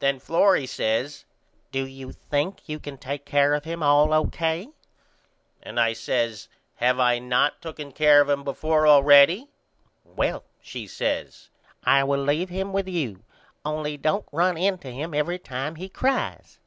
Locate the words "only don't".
13.64-14.26